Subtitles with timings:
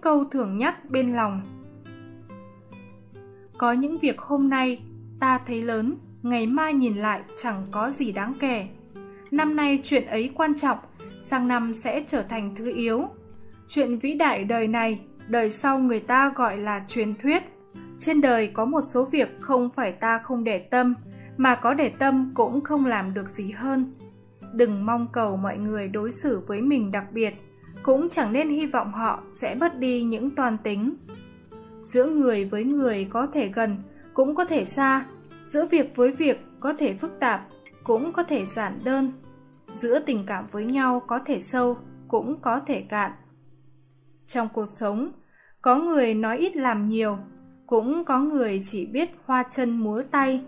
[0.00, 1.42] những câu thường nhắc bên lòng.
[3.58, 4.82] Có những việc hôm nay
[5.20, 8.68] ta thấy lớn, ngày mai nhìn lại chẳng có gì đáng kể.
[9.30, 10.78] Năm nay chuyện ấy quan trọng,
[11.20, 13.08] sang năm sẽ trở thành thứ yếu.
[13.68, 17.42] Chuyện vĩ đại đời này, đời sau người ta gọi là truyền thuyết.
[17.98, 20.94] Trên đời có một số việc không phải ta không để tâm,
[21.36, 23.94] mà có để tâm cũng không làm được gì hơn.
[24.52, 27.34] Đừng mong cầu mọi người đối xử với mình đặc biệt
[27.82, 30.96] cũng chẳng nên hy vọng họ sẽ bớt đi những toàn tính.
[31.84, 33.76] Giữa người với người có thể gần,
[34.14, 35.06] cũng có thể xa.
[35.44, 37.46] Giữa việc với việc có thể phức tạp,
[37.84, 39.12] cũng có thể giản đơn.
[39.74, 41.76] Giữa tình cảm với nhau có thể sâu,
[42.08, 43.12] cũng có thể cạn.
[44.26, 45.12] Trong cuộc sống,
[45.62, 47.18] có người nói ít làm nhiều,
[47.66, 50.44] cũng có người chỉ biết hoa chân múa tay.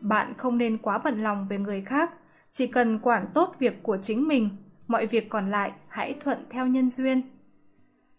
[0.00, 2.10] Bạn không nên quá bận lòng về người khác,
[2.50, 4.48] chỉ cần quản tốt việc của chính mình
[4.92, 7.22] mọi việc còn lại hãy thuận theo nhân duyên.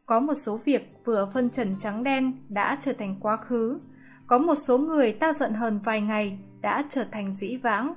[0.06, 3.80] Có một số việc vừa phân trần trắng đen đã trở thành quá khứ.
[4.28, 7.94] Có một số người ta giận hờn vài ngày đã trở thành dĩ vãng.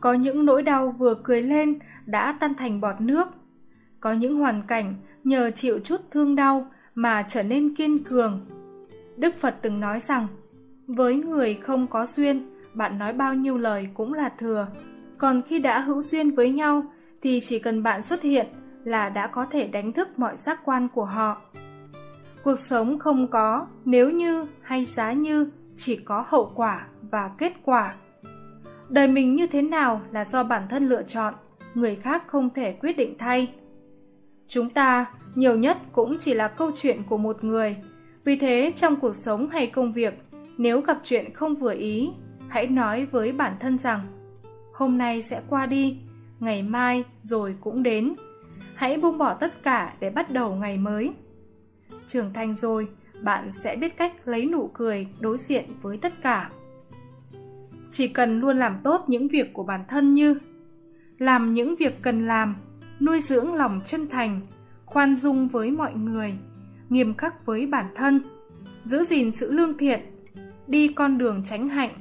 [0.00, 3.28] Có những nỗi đau vừa cười lên đã tan thành bọt nước.
[4.00, 4.94] Có những hoàn cảnh
[5.24, 8.46] nhờ chịu chút thương đau mà trở nên kiên cường.
[9.16, 10.26] Đức phật từng nói rằng,
[10.86, 14.66] với người không có duyên, bạn nói bao nhiêu lời cũng là thừa.
[15.18, 16.82] Còn khi đã hữu duyên với nhau
[17.22, 18.46] thì chỉ cần bạn xuất hiện
[18.84, 21.40] là đã có thể đánh thức mọi giác quan của họ.
[22.44, 27.52] Cuộc sống không có, nếu như hay giá như, chỉ có hậu quả và kết
[27.64, 27.94] quả.
[28.88, 31.34] Đời mình như thế nào là do bản thân lựa chọn,
[31.74, 33.54] người khác không thể quyết định thay.
[34.46, 37.76] Chúng ta nhiều nhất cũng chỉ là câu chuyện của một người.
[38.24, 40.14] Vì thế trong cuộc sống hay công việc,
[40.58, 42.08] nếu gặp chuyện không vừa ý,
[42.48, 44.00] hãy nói với bản thân rằng,
[44.74, 45.98] hôm nay sẽ qua đi
[46.42, 48.14] ngày mai rồi cũng đến.
[48.74, 51.10] Hãy buông bỏ tất cả để bắt đầu ngày mới.
[52.06, 52.88] Trưởng thành rồi,
[53.22, 56.50] bạn sẽ biết cách lấy nụ cười đối diện với tất cả.
[57.90, 60.38] Chỉ cần luôn làm tốt những việc của bản thân như
[61.18, 62.56] làm những việc cần làm,
[63.00, 64.40] nuôi dưỡng lòng chân thành,
[64.84, 66.34] khoan dung với mọi người,
[66.88, 68.20] nghiêm khắc với bản thân,
[68.84, 70.00] giữ gìn sự lương thiện,
[70.66, 71.92] đi con đường tránh hạnh,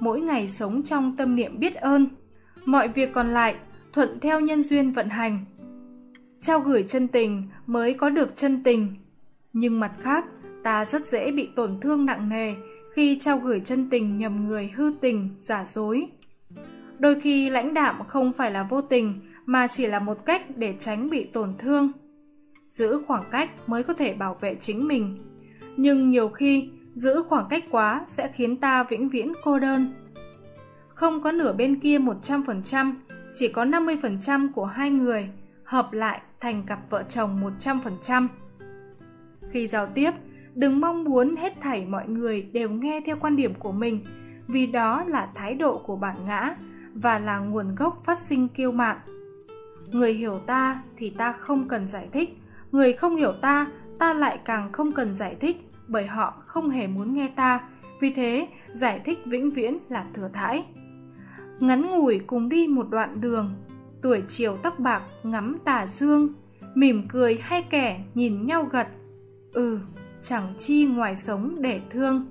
[0.00, 2.06] mỗi ngày sống trong tâm niệm biết ơn.
[2.64, 3.54] Mọi việc còn lại
[3.92, 5.44] thuận theo nhân duyên vận hành.
[6.40, 8.94] Trao gửi chân tình mới có được chân tình.
[9.52, 10.24] Nhưng mặt khác,
[10.64, 12.54] ta rất dễ bị tổn thương nặng nề
[12.94, 16.06] khi trao gửi chân tình nhầm người hư tình, giả dối.
[16.98, 20.74] Đôi khi lãnh đạm không phải là vô tình, mà chỉ là một cách để
[20.78, 21.92] tránh bị tổn thương.
[22.70, 25.18] Giữ khoảng cách mới có thể bảo vệ chính mình.
[25.76, 29.92] Nhưng nhiều khi, giữ khoảng cách quá sẽ khiến ta vĩnh viễn cô đơn.
[30.88, 33.02] Không có nửa bên kia một trăm phần trăm
[33.38, 35.28] chỉ có năm mươi phần trăm của hai người
[35.64, 38.28] hợp lại thành cặp vợ chồng một trăm phần trăm.
[39.50, 40.10] Khi giao tiếp,
[40.54, 44.04] đừng mong muốn hết thảy mọi người đều nghe theo quan điểm của mình,
[44.46, 46.54] vì đó là thái độ của bản ngã
[46.94, 48.98] và là nguồn gốc phát sinh kiêu mạn.
[49.90, 52.38] Người hiểu ta thì ta không cần giải thích,
[52.72, 53.66] người không hiểu ta
[53.98, 57.60] ta lại càng không cần giải thích bởi họ không hề muốn nghe ta,
[58.00, 60.64] vì thế giải thích vĩnh viễn là thừa thãi
[61.60, 63.54] ngắn ngủi cùng đi một đoạn đường.
[64.02, 66.28] Tuổi chiều tóc bạc ngắm tà dương,
[66.74, 68.86] mỉm cười hai kẻ nhìn nhau gật.
[69.52, 69.78] Ừ
[70.22, 72.26] chẳng chi ngoài sống để thương.